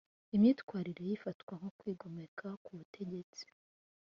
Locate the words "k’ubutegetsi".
2.63-3.43